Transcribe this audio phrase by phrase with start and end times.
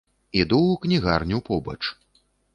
[0.39, 1.81] Іду ў кнігарню побач.